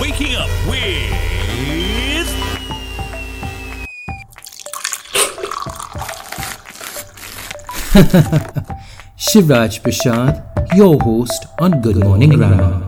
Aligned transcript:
Waking 0.00 0.36
up 0.36 0.50
with. 0.68 1.12
Shivraj 9.16 9.80
Prashad, 9.80 10.44
your 10.76 11.00
host 11.00 11.46
on 11.58 11.80
Good 11.80 11.96
Morning 11.96 12.30
Grammar. 12.30 12.86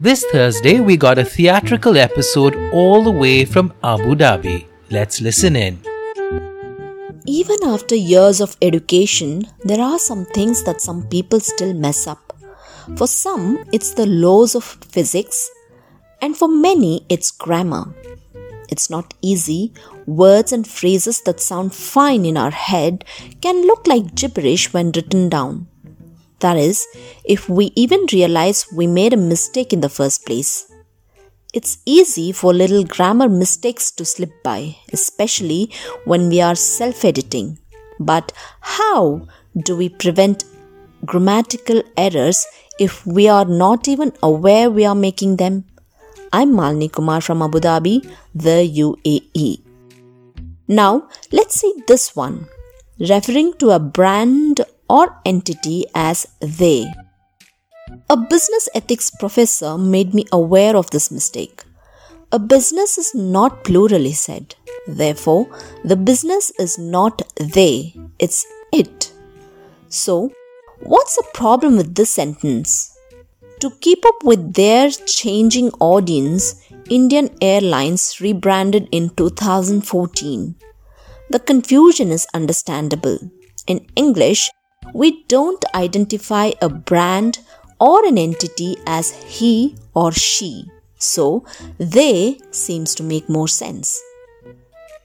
This 0.00 0.24
Thursday, 0.32 0.80
we 0.80 0.96
got 0.96 1.18
a 1.18 1.24
theatrical 1.24 1.96
episode 1.96 2.56
all 2.72 3.02
the 3.02 3.10
way 3.10 3.44
from 3.44 3.72
Abu 3.82 4.14
Dhabi. 4.14 4.66
Let's 4.90 5.20
listen 5.20 5.56
in. 5.56 5.89
Even 7.26 7.58
after 7.64 7.94
years 7.94 8.40
of 8.40 8.56
education, 8.62 9.46
there 9.64 9.80
are 9.80 9.98
some 9.98 10.24
things 10.26 10.64
that 10.64 10.80
some 10.80 11.06
people 11.08 11.40
still 11.40 11.74
mess 11.74 12.06
up. 12.06 12.32
For 12.96 13.06
some, 13.06 13.62
it's 13.72 13.92
the 13.94 14.06
laws 14.06 14.54
of 14.54 14.64
physics, 14.64 15.50
and 16.22 16.36
for 16.36 16.48
many, 16.48 17.04
it's 17.08 17.30
grammar. 17.30 17.94
It's 18.70 18.88
not 18.88 19.14
easy. 19.20 19.72
Words 20.06 20.52
and 20.52 20.66
phrases 20.66 21.20
that 21.22 21.40
sound 21.40 21.74
fine 21.74 22.24
in 22.24 22.36
our 22.36 22.50
head 22.50 23.04
can 23.42 23.66
look 23.66 23.86
like 23.86 24.14
gibberish 24.14 24.72
when 24.72 24.92
written 24.92 25.28
down. 25.28 25.66
That 26.38 26.56
is, 26.56 26.86
if 27.24 27.48
we 27.48 27.72
even 27.76 28.06
realize 28.12 28.66
we 28.72 28.86
made 28.86 29.12
a 29.12 29.18
mistake 29.18 29.72
in 29.72 29.82
the 29.82 29.90
first 29.90 30.24
place. 30.24 30.69
It's 31.52 31.78
easy 31.84 32.30
for 32.30 32.54
little 32.54 32.84
grammar 32.84 33.28
mistakes 33.28 33.90
to 33.92 34.04
slip 34.04 34.30
by, 34.44 34.76
especially 34.92 35.72
when 36.04 36.28
we 36.28 36.40
are 36.40 36.54
self 36.54 37.04
editing. 37.04 37.58
But 37.98 38.32
how 38.60 39.26
do 39.56 39.76
we 39.76 39.88
prevent 39.88 40.44
grammatical 41.04 41.82
errors 41.96 42.46
if 42.78 43.04
we 43.04 43.26
are 43.26 43.46
not 43.46 43.88
even 43.88 44.12
aware 44.22 44.70
we 44.70 44.84
are 44.84 44.94
making 44.94 45.38
them? 45.38 45.64
I'm 46.32 46.52
Malni 46.52 46.92
Kumar 46.92 47.20
from 47.20 47.42
Abu 47.42 47.58
Dhabi, 47.58 48.08
the 48.32 48.58
UAE. 48.84 49.60
Now, 50.68 51.08
let's 51.32 51.56
see 51.60 51.74
this 51.88 52.14
one, 52.14 52.46
referring 53.00 53.54
to 53.54 53.70
a 53.70 53.80
brand 53.80 54.60
or 54.88 55.16
entity 55.24 55.86
as 55.96 56.28
they. 56.38 56.86
A 58.08 58.16
business 58.16 58.68
ethics 58.74 59.10
professor 59.10 59.78
made 59.78 60.14
me 60.14 60.24
aware 60.32 60.76
of 60.76 60.90
this 60.90 61.10
mistake. 61.10 61.64
A 62.32 62.38
business 62.38 62.98
is 62.98 63.14
not 63.14 63.64
plural, 63.64 64.02
he 64.02 64.12
said. 64.12 64.54
Therefore, 64.86 65.48
the 65.84 65.96
business 65.96 66.52
is 66.58 66.78
not 66.78 67.22
they, 67.36 67.94
it's 68.18 68.46
it. 68.72 69.12
So, 69.88 70.32
what's 70.80 71.16
the 71.16 71.26
problem 71.34 71.76
with 71.76 71.94
this 71.94 72.10
sentence? 72.10 72.96
To 73.60 73.70
keep 73.80 74.04
up 74.06 74.24
with 74.24 74.54
their 74.54 74.90
changing 74.90 75.70
audience, 75.80 76.64
Indian 76.88 77.30
Airlines 77.40 78.20
rebranded 78.20 78.88
in 78.90 79.10
2014. 79.10 80.54
The 81.30 81.38
confusion 81.38 82.10
is 82.10 82.26
understandable. 82.34 83.18
In 83.66 83.86
English, 83.96 84.50
we 84.94 85.24
don't 85.24 85.64
identify 85.74 86.52
a 86.60 86.68
brand 86.68 87.38
or 87.80 88.04
an 88.06 88.18
entity 88.18 88.76
as 88.86 89.10
he 89.22 89.76
or 89.94 90.12
she, 90.12 90.70
so 90.98 91.44
they 91.78 92.38
seems 92.50 92.94
to 92.94 93.02
make 93.02 93.28
more 93.28 93.48
sense. 93.48 94.00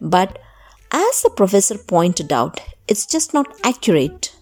But 0.01 0.37
as 0.91 1.21
the 1.21 1.29
professor 1.29 1.77
pointed 1.77 2.31
out, 2.33 2.59
it's 2.87 3.05
just 3.05 3.33
not 3.33 3.47
accurate. 3.63 4.35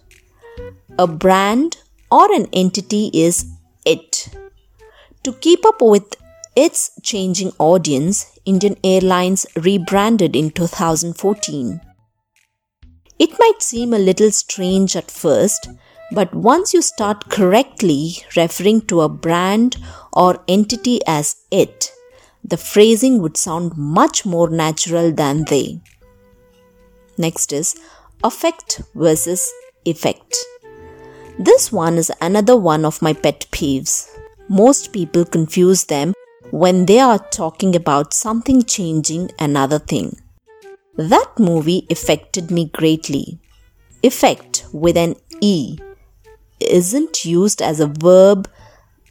A 0.98 1.06
brand 1.06 1.78
or 2.10 2.32
an 2.32 2.46
entity 2.52 3.10
is 3.14 3.46
it. 3.84 4.28
To 5.22 5.32
keep 5.32 5.64
up 5.64 5.80
with 5.80 6.16
its 6.54 6.90
changing 7.02 7.52
audience, 7.58 8.38
Indian 8.44 8.76
Airlines 8.84 9.46
rebranded 9.56 10.36
in 10.36 10.50
2014. 10.50 11.80
It 13.18 13.38
might 13.38 13.62
seem 13.62 13.94
a 13.94 13.98
little 13.98 14.30
strange 14.30 14.96
at 14.96 15.10
first, 15.10 15.68
but 16.12 16.34
once 16.34 16.74
you 16.74 16.82
start 16.82 17.28
correctly 17.30 18.16
referring 18.36 18.80
to 18.82 19.00
a 19.00 19.08
brand 19.08 19.76
or 20.12 20.42
entity 20.46 21.00
as 21.06 21.36
it, 21.50 21.90
the 22.44 22.56
phrasing 22.56 23.22
would 23.22 23.36
sound 23.36 23.76
much 23.76 24.26
more 24.26 24.50
natural 24.50 25.10
than 25.10 25.44
they. 25.44 25.80
Next 27.16 27.52
is 27.52 27.74
affect 28.22 28.82
versus 28.94 29.52
effect. 29.84 30.36
This 31.38 31.72
one 31.72 31.96
is 31.96 32.12
another 32.20 32.56
one 32.56 32.84
of 32.84 33.02
my 33.02 33.12
pet 33.12 33.46
peeves. 33.50 34.08
Most 34.48 34.92
people 34.92 35.24
confuse 35.24 35.84
them 35.84 36.14
when 36.50 36.86
they 36.86 37.00
are 37.00 37.18
talking 37.30 37.74
about 37.74 38.14
something 38.14 38.62
changing 38.62 39.30
another 39.38 39.78
thing. 39.78 40.16
That 40.96 41.30
movie 41.38 41.86
affected 41.90 42.50
me 42.50 42.66
greatly. 42.66 43.40
Effect 44.02 44.66
with 44.72 44.96
an 44.96 45.16
E 45.40 45.78
isn't 46.60 47.24
used 47.24 47.60
as 47.62 47.80
a 47.80 47.86
verb 47.86 48.48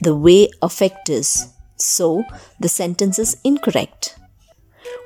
the 0.01 0.15
way 0.15 0.49
affect 0.61 1.09
is, 1.09 1.47
so 1.77 2.23
the 2.59 2.69
sentence 2.69 3.17
is 3.19 3.37
incorrect. 3.43 4.17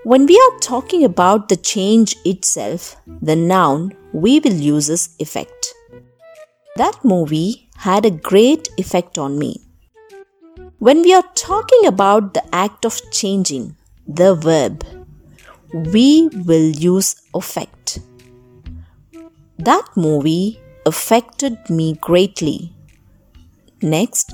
When 0.04 0.26
we 0.26 0.40
are 0.40 0.60
talking 0.60 1.04
about 1.04 1.50
the 1.50 1.56
change 1.56 2.16
itself, 2.26 2.96
the 3.22 3.36
noun 3.36 3.96
we 4.14 4.40
will 4.40 4.54
use 4.54 4.90
is 4.90 5.16
effect. 5.20 5.74
That 6.78 6.98
movie 7.04 7.70
had 7.78 8.06
a 8.06 8.12
great 8.12 8.70
effect 8.78 9.18
on 9.18 9.38
me. 9.38 9.62
When 10.80 11.02
we 11.02 11.14
are 11.14 11.26
talking 11.36 11.86
about 11.86 12.34
the 12.34 12.44
act 12.54 12.86
of 12.86 13.02
changing, 13.12 13.76
the 14.08 14.36
verb, 14.36 14.84
we 15.74 16.30
will 16.46 16.70
use 16.70 17.16
affect. 17.34 18.00
That 19.58 19.86
movie 19.96 20.60
affected 20.90 21.70
me 21.70 21.88
greatly. 22.08 22.74
Next, 23.82 24.34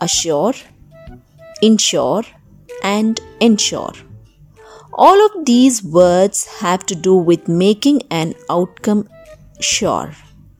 assure, 0.00 0.54
insure, 1.62 2.24
and 2.82 3.20
ensure. 3.40 3.94
All 4.92 5.24
of 5.26 5.44
these 5.46 5.82
words 5.82 6.46
have 6.60 6.84
to 6.86 6.94
do 6.94 7.14
with 7.14 7.48
making 7.48 8.02
an 8.10 8.34
outcome 8.50 9.08
sure, 9.60 10.12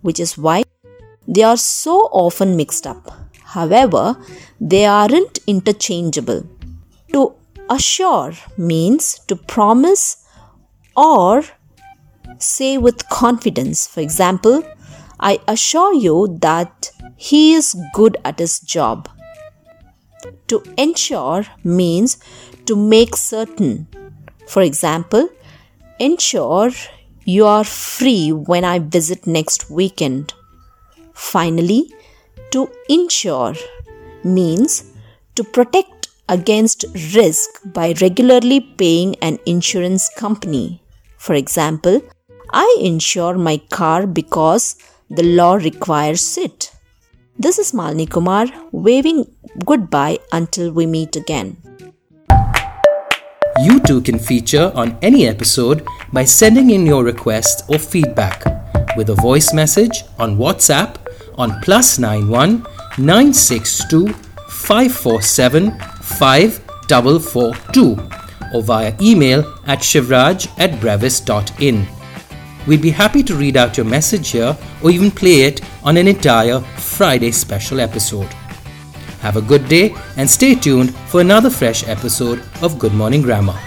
which 0.02 0.20
is 0.20 0.38
why 0.38 0.62
they 1.26 1.42
are 1.42 1.56
so 1.56 1.96
often 2.24 2.56
mixed 2.56 2.86
up. 2.86 3.10
However, 3.56 4.16
they 4.60 4.84
aren't 4.86 5.38
interchangeable. 5.46 6.42
To 7.12 7.34
assure 7.68 8.32
means 8.56 9.18
to 9.28 9.36
promise 9.36 10.24
or 10.96 11.42
say 12.38 12.78
with 12.78 13.08
confidence. 13.08 13.86
For 13.86 14.00
example, 14.00 14.62
I 15.20 15.40
assure 15.48 15.94
you 15.94 16.38
that 16.40 16.90
he 17.16 17.54
is 17.54 17.76
good 17.92 18.16
at 18.24 18.38
his 18.38 18.60
job. 18.60 19.08
To 20.48 20.62
ensure 20.76 21.44
means 21.64 22.18
to 22.66 22.76
make 22.76 23.16
certain. 23.16 23.88
For 24.46 24.62
example, 24.62 25.28
ensure 25.98 26.70
you 27.24 27.44
are 27.46 27.64
free 27.64 28.32
when 28.32 28.64
I 28.64 28.78
visit 28.78 29.26
next 29.26 29.70
weekend. 29.70 30.34
Finally, 31.12 31.92
to 32.52 32.70
insure 32.88 33.54
means 34.24 34.84
to 35.34 35.44
protect 35.44 36.08
against 36.28 36.84
risk 37.14 37.60
by 37.64 37.94
regularly 38.00 38.60
paying 38.60 39.16
an 39.16 39.38
insurance 39.46 40.08
company. 40.16 40.82
For 41.16 41.34
example, 41.34 42.00
I 42.50 42.78
insure 42.80 43.36
my 43.36 43.58
car 43.70 44.06
because 44.06 44.76
the 45.10 45.22
law 45.22 45.54
requires 45.54 46.36
it. 46.38 46.70
This 47.38 47.58
is 47.58 47.72
Malni 47.72 48.08
Kumar 48.08 48.46
waving 48.72 49.24
goodbye 49.64 50.18
until 50.32 50.70
we 50.72 50.86
meet 50.86 51.16
again. 51.16 51.56
You 53.60 53.80
too 53.80 54.00
can 54.02 54.18
feature 54.18 54.70
on 54.74 54.96
any 55.02 55.26
episode 55.26 55.86
by 56.12 56.24
sending 56.24 56.70
in 56.70 56.86
your 56.86 57.04
request 57.04 57.64
or 57.68 57.78
feedback 57.78 58.44
with 58.96 59.10
a 59.10 59.14
voice 59.14 59.52
message 59.52 60.04
on 60.18 60.36
WhatsApp 60.36 60.96
on 61.36 61.60
plus 61.62 61.98
91 61.98 62.64
962 62.98 64.08
547 64.48 65.78
5442 66.02 67.98
or 68.54 68.62
via 68.62 68.94
email 69.00 69.44
at 69.66 69.80
shivraj 69.80 70.48
at 70.58 70.80
brevis.in. 70.80 71.97
We'd 72.68 72.82
be 72.82 72.90
happy 72.90 73.22
to 73.22 73.34
read 73.34 73.56
out 73.56 73.78
your 73.78 73.86
message 73.86 74.28
here 74.28 74.54
or 74.82 74.90
even 74.90 75.10
play 75.10 75.40
it 75.40 75.62
on 75.82 75.96
an 75.96 76.06
entire 76.06 76.60
Friday 76.76 77.30
special 77.30 77.80
episode. 77.80 78.30
Have 79.22 79.38
a 79.38 79.40
good 79.40 79.66
day 79.70 79.94
and 80.18 80.28
stay 80.28 80.54
tuned 80.54 80.94
for 81.08 81.22
another 81.22 81.48
fresh 81.48 81.88
episode 81.88 82.42
of 82.60 82.78
Good 82.78 82.92
Morning 82.92 83.22
Grammar. 83.22 83.58